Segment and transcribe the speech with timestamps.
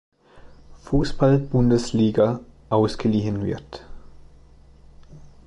[0.85, 2.39] Fußball-Bundesliga
[2.71, 3.85] ausgeliehen wird.